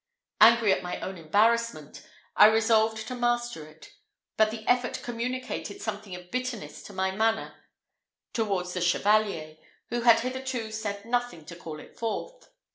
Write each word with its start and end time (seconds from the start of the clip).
Angry 0.39 0.73
at 0.73 0.81
my 0.81 0.99
own 1.01 1.15
embarrassment, 1.19 2.01
I 2.35 2.47
resolved 2.47 3.07
to 3.07 3.13
master 3.13 3.67
it; 3.67 3.91
but 4.35 4.49
the 4.49 4.67
effort 4.67 5.03
communicated 5.03 5.79
something 5.79 6.15
of 6.15 6.31
bitterness 6.31 6.81
to 6.85 6.91
my 6.93 7.11
manner 7.11 7.53
towards 8.33 8.73
the 8.73 8.81
Chevalier, 8.81 9.57
who 9.89 10.01
had 10.01 10.21
hitherto 10.21 10.71
said 10.71 11.05
nothing 11.05 11.45
to 11.45 11.55
call 11.55 11.79
it 11.79 11.95
forth. 11.99 12.49